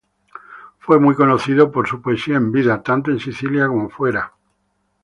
[0.79, 4.33] Fue muy conocido por su poesía en vida, tanto en Sicilia como fuera.